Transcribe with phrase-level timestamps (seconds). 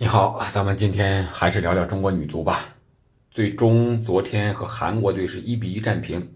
[0.00, 2.76] 你好，咱们今天还是聊聊中国女足吧。
[3.32, 6.34] 最终昨天和韩国队是一比一战平，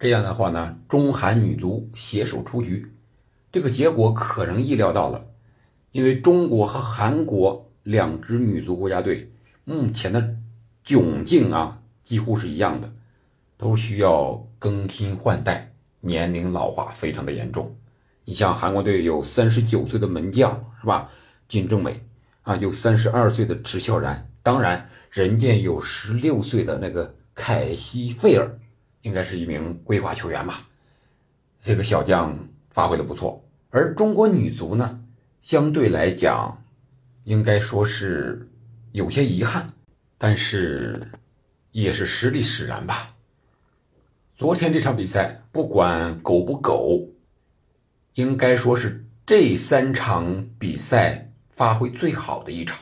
[0.00, 2.92] 这样的话呢，中韩女足携手出局，
[3.52, 5.24] 这个结果可能意料到了，
[5.92, 9.30] 因为中国和韩国两支女足国家队
[9.62, 10.34] 目前的
[10.84, 12.92] 窘境啊，几乎是一样的，
[13.56, 17.76] 都需要更新换代，年龄老化非常的严重。
[18.24, 21.08] 你像韩国队有三十九岁的门将是吧，
[21.46, 22.00] 金正美。
[22.48, 28.58] 啊，有三十二岁的池孝然，当然，人家有十六岁的那个凯西费尔，
[29.02, 30.62] 应该是一名规划球员吧。
[31.60, 34.98] 这个小将发挥的不错，而中国女足呢，
[35.42, 36.64] 相对来讲，
[37.24, 38.48] 应该说是
[38.92, 39.68] 有些遗憾，
[40.16, 41.06] 但是
[41.72, 43.14] 也是实力使然吧。
[44.36, 47.10] 昨天这场比赛，不管狗不狗，
[48.14, 51.27] 应该说是这三场比赛。
[51.58, 52.78] 发挥最好的一场。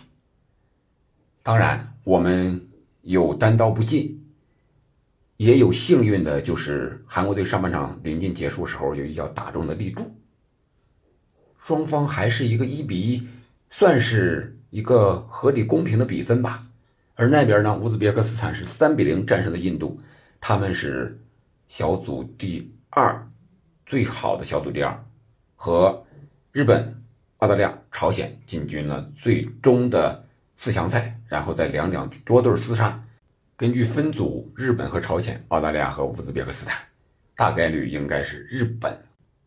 [1.43, 2.69] 当然，我们
[3.01, 4.23] 有单刀不进，
[5.38, 10.15] 也有幸运的，就是韩国队上半场临近结束时候有一脚打中的立柱。
[11.57, 13.27] 双方还是一个一比一，
[13.71, 16.63] 算是一个合理公平的比分吧。
[17.15, 19.99] 而那边呢，乌兹别克斯坦是三比零战胜了印度，
[20.38, 21.18] 他们是
[21.66, 23.27] 小组第二，
[23.87, 25.02] 最好的小组第二，
[25.55, 26.05] 和
[26.52, 27.05] 日本。
[27.38, 30.24] 澳大利亚、朝鲜进军了最终的
[30.56, 33.01] 四强赛，然后在两两多对厮杀。
[33.59, 36.76] 根据分组，日本和朝鲜、澳大利亚和乌兹别克斯坦，
[37.37, 38.98] 大概率应该是日本，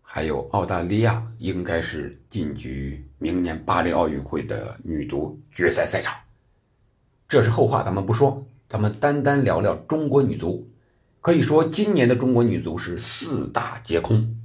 [0.04, 6.16] 还有澳大利亚应该是进军明年巴黎奥运会的女足决赛赛场。
[7.28, 10.70] 这是后话，咱们不说，咱们单单聊聊中国女足。
[11.22, 14.36] 可以说，今年的中国女足是四大皆空。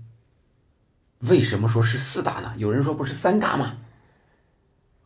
[1.29, 2.53] 为什么说是四大呢？
[2.59, 3.79] 有人说不是三大吗？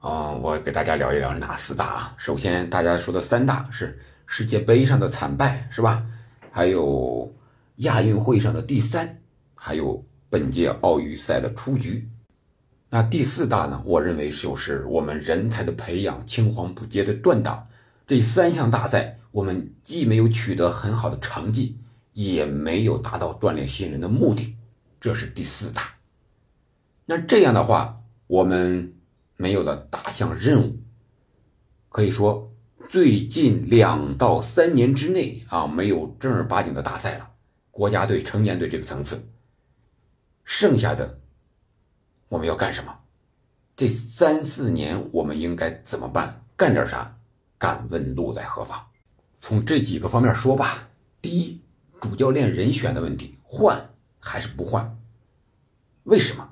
[0.01, 2.15] 啊，我给大家聊一聊哪四大啊？
[2.17, 6.05] 首先，大家说的三大是世界杯上的惨败，是吧？
[6.51, 7.33] 还有
[7.77, 9.21] 亚运会上的第三，
[9.55, 12.09] 还有本届奥运赛的出局。
[12.91, 13.81] 那第四大呢？
[13.85, 17.69] 我认为就是我们人才的培养青黄不接的断档。
[18.09, 21.77] 这三项大赛，我们既没有取得很好的成绩，
[22.13, 24.57] 也没有达到锻炼新人的目的，
[25.01, 25.98] 这是第四大。
[27.11, 27.97] 那这样的话，
[28.27, 28.95] 我们
[29.39, 30.77] 没有了大项任务，
[31.89, 32.53] 可以说
[32.87, 37.31] 最近两到三年之内啊，没有正儿八经的大赛了。
[37.71, 39.27] 国家队、成年队这个层次，
[40.45, 41.19] 剩下的
[42.29, 42.95] 我们要干什么？
[43.75, 46.45] 这三四年我们应该怎么办？
[46.59, 47.17] 干点啥？
[47.57, 48.87] 敢问路在何方？
[49.35, 50.91] 从这几个方面说吧。
[51.23, 51.63] 第一，
[52.03, 54.99] 主教练人选的问题，换还是不换？
[56.03, 56.48] 为什么？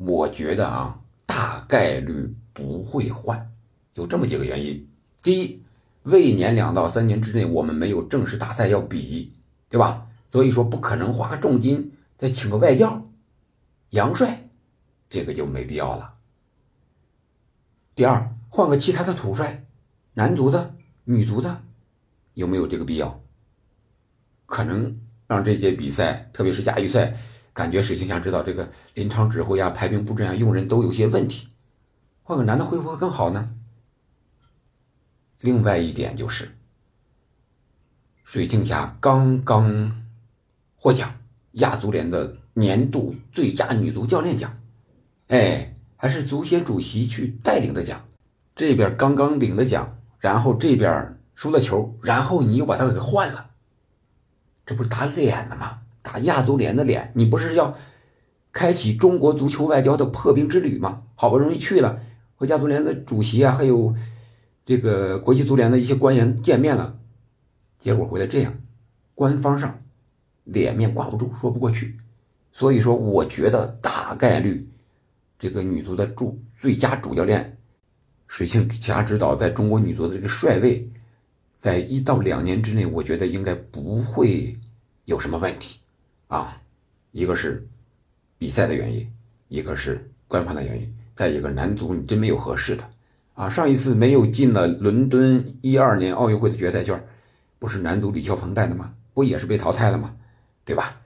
[0.00, 3.52] 我觉得啊，大概率不会换，
[3.96, 4.88] 有这么几个原因。
[5.22, 5.62] 第一，
[6.04, 9.34] 未年两到三年之内，我们没有正式大赛要比，
[9.68, 10.06] 对吧？
[10.30, 13.04] 所以说不可能花重金再请个外教，
[13.90, 14.48] 杨帅，
[15.10, 16.14] 这个就没必要了。
[17.94, 19.66] 第二，换个其他的土帅，
[20.14, 20.74] 男足的、
[21.04, 21.62] 女足的，
[22.32, 23.20] 有没有这个必要？
[24.46, 27.14] 可能让这届比赛，特别是亚预赛。
[27.52, 31.48] 感觉水庆祥知道这个临场指挥啊、排兵布阵啊、用人都有些问题，
[32.22, 33.54] 换个男的会不会更好呢？
[35.40, 36.54] 另外一点就是，
[38.24, 40.04] 水庆霞刚刚
[40.76, 41.12] 获奖
[41.52, 44.54] 亚足联的年度最佳女足教练奖，
[45.28, 48.06] 哎，还是足协主席去带领的奖，
[48.54, 53.50] 这边刚刚领的奖，然后这边输了球，然后你又把他给换了，
[54.66, 55.80] 这不是打脸了吗？
[56.02, 57.76] 打亚足联的脸，你不是要
[58.52, 61.02] 开启中国足球外交的破冰之旅吗？
[61.14, 62.00] 好不容易去了，
[62.36, 63.94] 和亚足联的主席啊，还有
[64.64, 66.96] 这个国际足联的一些官员见面了，
[67.78, 68.58] 结果回来这样，
[69.14, 69.82] 官方上
[70.44, 71.96] 脸面挂不住，说不过去。
[72.52, 74.68] 所以说，我觉得大概率
[75.38, 77.56] 这个女足的主最佳主教练
[78.26, 80.90] 水庆霞指导在中国女足的这个帅位，
[81.58, 84.58] 在一到两年之内，我觉得应该不会
[85.04, 85.78] 有什么问题。
[86.30, 86.62] 啊，
[87.10, 87.66] 一个是
[88.38, 89.12] 比赛的原因，
[89.48, 92.88] 一个是官方的原因，再一个男足你真没有合适的
[93.34, 93.50] 啊！
[93.50, 97.04] 上一次没有进了伦敦一二年奥运会的决赛圈，
[97.58, 98.94] 不是男足李霄鹏带的吗？
[99.12, 100.14] 不也是被淘汰了吗？
[100.64, 101.00] 对吧？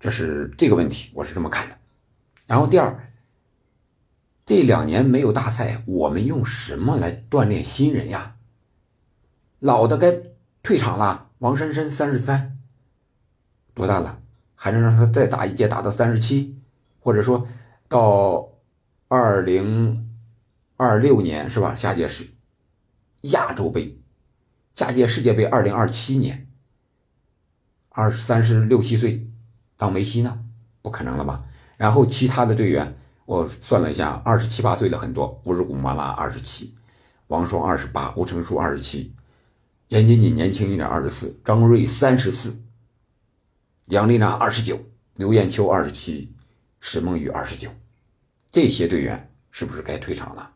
[0.00, 1.78] 这是这个问题，我是这么看的。
[2.48, 3.12] 然后第二，
[4.44, 8.34] 这两年没有大赛，我们用什么来锻炼新人呀？
[9.60, 10.12] 老的该
[10.64, 12.58] 退场了，王珊珊三十三，
[13.72, 14.21] 多大了？
[14.62, 16.56] 还能让他再打一届，打到三十七，
[17.00, 17.48] 或者说
[17.88, 18.48] 到
[19.08, 20.08] 二零
[20.76, 21.74] 二六年是吧？
[21.74, 22.28] 下届是
[23.22, 23.98] 亚洲杯，
[24.72, 26.46] 下届世界杯二零二七年，
[27.88, 29.28] 二三十六七岁
[29.76, 30.44] 当梅西呢？
[30.80, 31.44] 不可能了吧？
[31.76, 36.72] 然后其他的队员，我算了一下，二十七八岁的很多，乌日古马拉二十七，
[37.26, 39.12] 王霜二十八，吴成书二十七，
[39.88, 42.62] 严谨谨年轻一点二十四，张睿三十四，
[43.92, 44.80] 杨丽娜二十九，
[45.16, 46.32] 刘艳秋二十七，
[46.80, 47.68] 史梦雨二十九，
[48.50, 50.50] 这些队员是不是该退场了？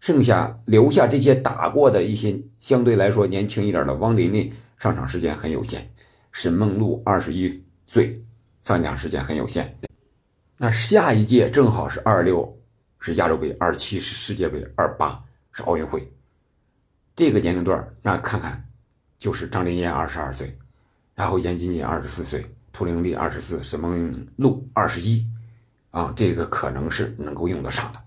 [0.00, 5.88] 剩下留下这些打过的一些相对来说年轻一点的，汪琳琳上场时间很有限，
[6.32, 8.20] 沈梦露二十一岁，
[8.64, 9.78] 上场时间很有限。
[10.56, 12.58] 那下一届正好是二六
[12.98, 15.22] 是亚洲杯，二七是世界杯，二八
[15.52, 16.12] 是奥运会。
[17.14, 18.68] 这个年龄段那看看，
[19.16, 20.58] 就是张琳艳二十二岁，
[21.14, 22.44] 然后严谨谨二十四岁，
[22.74, 23.96] 图灵力二十四，什么
[24.36, 25.24] 路二十一，
[25.92, 28.00] 啊，这个可能是能够用得上的。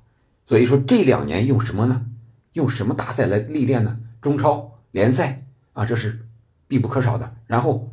[0.46, 2.06] 所以说这两年用什么呢？
[2.52, 3.98] 用什么大赛来历练呢？
[4.22, 6.26] 中超联赛啊，这是
[6.68, 7.34] 必不可少的。
[7.46, 7.86] 然后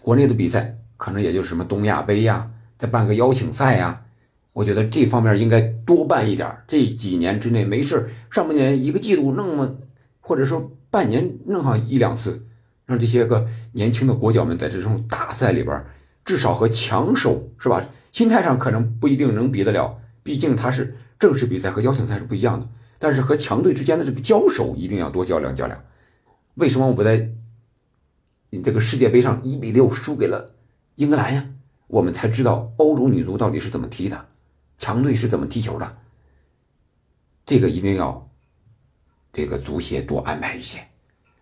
[0.00, 2.46] 国内的比赛可能也就是什么东亚杯呀。
[2.78, 4.04] 再办个邀请赛呀，
[4.52, 6.58] 我觉得这方面应该多办一点。
[6.68, 9.76] 这几年之内没事上半年一个季度弄么，
[10.20, 12.44] 或者说半年弄上一两次，
[12.86, 15.84] 让这些个年轻的国脚们在这种大赛里边，
[16.24, 17.86] 至少和强手是吧？
[18.12, 22.68] 心态上可能不一定能比得了，毕竟他是正式比赛和邀请赛是不一样的。
[22.98, 25.84] 但是和强队之间的这个交手一定要多较量较量。
[26.54, 27.30] 为什么我们在
[28.48, 30.54] 你这个世界杯上一比六输给了
[30.94, 31.46] 英格兰呀？
[31.88, 34.26] 我们才知道欧洲女足到底是怎么踢的，
[34.78, 35.98] 强队是怎么踢球的。
[37.44, 38.28] 这个一定要
[39.32, 40.80] 这个足协多安排一些。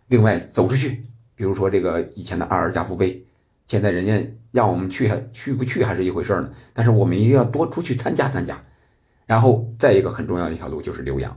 [0.09, 1.03] 另外，走出去，
[1.35, 3.25] 比如说这个以前的阿尔加夫杯，
[3.67, 4.19] 现在人家
[4.51, 6.51] 让我们去，还去不去还是一回事呢。
[6.73, 8.61] 但是我们一定要多出去参加参加。
[9.27, 11.37] 然后再一个很重要的一条路就是留洋。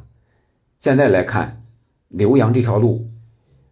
[0.79, 1.63] 现在来看，
[2.09, 3.09] 留洋这条路，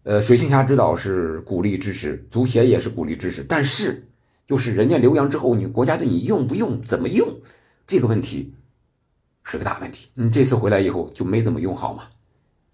[0.04, 4.04] 呃，水庆霞指导是鼓励支持，足协也是鼓励支持，但是。
[4.48, 7.28] 就是人家留洋之后，你国家队你用不用，怎么用，
[7.88, 8.54] 这个问题
[9.44, 10.08] 是个大问题。
[10.14, 12.04] 你这次回来以后就没怎么用好嘛，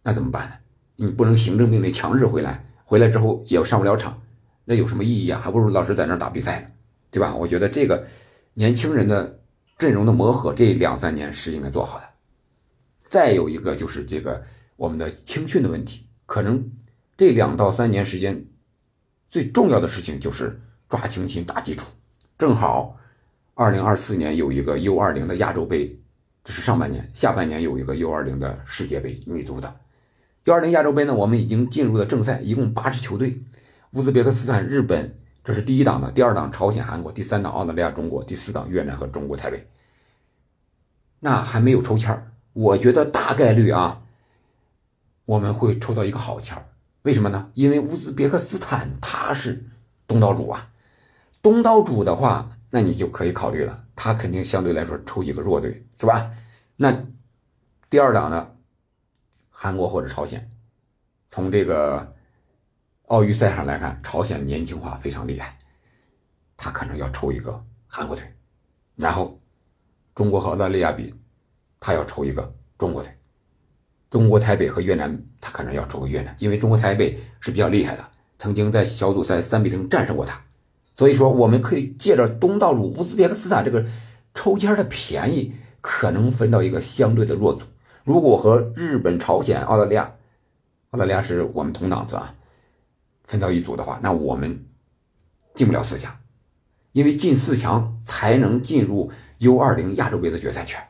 [0.04, 0.56] 那怎么办呢？
[0.98, 4.22] 你不能行政命令强制回来，回来之后也上不了场，
[4.66, 5.40] 那有什么意义啊？
[5.42, 6.68] 还不如老师在那打比赛呢，
[7.10, 7.34] 对吧？
[7.34, 8.06] 我觉得这个
[8.54, 9.40] 年轻人的
[9.78, 12.06] 阵容的磨合，这两三年是应该做好的。
[13.08, 14.44] 再有一个就是这个
[14.76, 16.70] 我们的青训的问题，可能
[17.16, 18.46] 这两到三年时间
[19.30, 20.60] 最重要的事情就是。
[20.90, 21.86] 抓青训打基础，
[22.38, 22.98] 正好，
[23.54, 25.98] 二零二四年有一个 U 二零的亚洲杯，
[26.44, 29.74] 这是上半年；下半年有一个 U 二零的世界杯女足的。
[30.46, 33.44] 幺二零亚洲杯呢，我们已经进入了正赛，一共八支球队：
[33.94, 39.70] 乌兹别克斯坦、日本，这是第一档的；第二档朝鲜、韩国；第三档澳大利亚、中国；第四档越南和中国台北。
[41.20, 44.02] 那还没有抽签我觉得大概率啊，
[45.26, 46.58] 我们会抽到一个好签
[47.04, 47.52] 为什么呢？
[47.54, 49.64] 因为乌兹别克斯坦它是
[50.08, 50.70] 东道主啊。
[51.44, 56.32] 东道主的话，那你就可以考虑了，他肯定相对来说抽几个弱队，是吧？
[56.78, 57.06] 那
[57.90, 58.50] 第二档呢，
[59.64, 60.50] 韩国或者朝鲜，
[61.30, 62.16] 从这个
[63.10, 65.56] 奥运赛上来看，朝鲜年轻化非常厉害，
[66.58, 68.26] 他可能要抽一个韩国队，
[68.96, 69.40] 然后
[70.16, 71.14] 中国和澳大利亚比，
[71.80, 73.16] 他要抽一个中国队，
[74.10, 78.04] 中国台北和越南，他可能要抽个越南，因为中国台北是比较厉害的，
[78.40, 80.44] 曾经在小组赛三比零战胜过他。
[80.96, 83.86] 所以说，我们可以借着东道主乌兹别克斯坦这个
[84.34, 87.68] 抽签的便宜，可能分到一个相对的弱组。
[88.12, 90.14] 如果和日本、朝鲜、澳大利亚，
[90.90, 92.36] 澳大利亚是我们同档次啊，
[93.24, 94.66] 分到一组的话，那我们
[95.56, 96.20] 进不了四强，
[96.92, 100.86] 因为进四强才能进入 U 二零亚洲杯的决赛圈。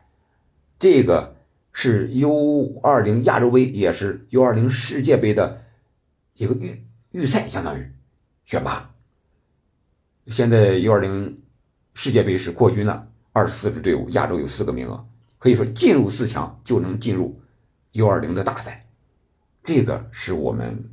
[0.79, 1.35] 这个
[1.71, 5.61] 是 U 二零亚洲杯，也是 U 二零世界杯的
[6.33, 7.91] 一个预预赛，相当于
[8.45, 8.95] 选拔。
[10.25, 11.35] 现在 U20
[11.93, 15.05] 世界杯是扩军了，二十四支队伍，亚洲有四个名额，
[15.41, 17.35] 可以说进入四强就能进入
[17.93, 18.85] U20 的大赛，
[19.63, 20.91] 这个是我们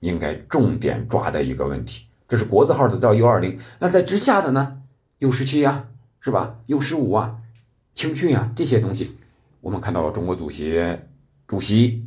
[0.00, 2.06] 应该重点抓的一个问题。
[2.26, 4.80] 这是国字号的到 U20，那在之下的呢
[5.20, 5.86] ？U17 呀，
[6.18, 7.36] 是吧？U15 啊，
[7.92, 9.14] 青训啊，这些东西，
[9.60, 11.06] 我们看到了中国足协
[11.46, 12.02] 主席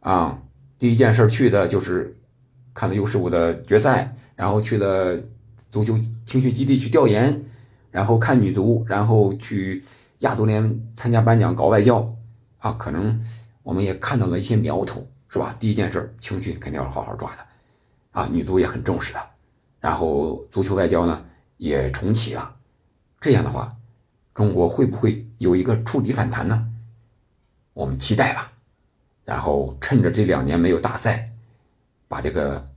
[0.00, 0.42] 啊，
[0.76, 2.18] 第一件事去的就是
[2.74, 5.18] 看了 U15 的决赛，然后去了。
[5.72, 7.46] 足球青训基地去调研，
[7.90, 9.82] 然后看女足，然后去
[10.22, 12.16] 亚足联参加颁奖搞外交，
[12.58, 13.24] 啊，可能
[13.62, 15.54] 我们也看到了一些苗头，是吧？
[15.58, 17.46] 第一件事，青训肯定要好好抓的，
[18.12, 19.20] 啊，女足也很重视的，
[19.80, 21.24] 然后足球外交呢
[21.56, 22.54] 也重启了，
[23.20, 23.76] 这样的话，
[24.32, 26.68] 中国会不会有一个触底反弹呢？
[27.72, 28.52] 我们期待吧。
[29.24, 31.32] 然后趁着这两年没有大赛，
[32.06, 32.68] 把这个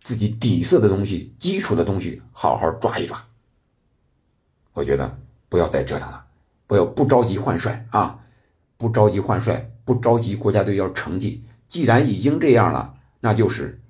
[0.00, 3.24] 自己底色的东西、基础的东西好好抓一抓。
[4.72, 6.24] 我觉得不要再折腾了，
[6.66, 8.18] 不要不着急换帅啊，
[8.76, 11.44] 不着急换帅，不着急国家队要成绩。
[11.68, 13.80] 既然已经这样了，那就是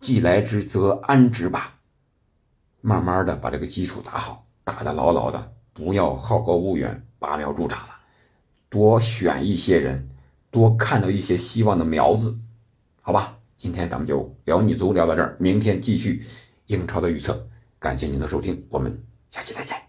[0.00, 1.74] 既来之则安之吧。
[2.80, 7.94] 慢慢的把这个基础打好，打得牢牢的，不要好高骛远、拔苗助长了，
[8.68, 10.10] 多选一些人。
[10.48, 12.34] 多看到一些希望的苗子，
[13.02, 16.24] 好吧，今天咱们就聊女足聊到这儿，明天继续
[16.66, 17.46] 英超的预测。
[17.78, 19.85] 感谢您的收听，我们下期再见。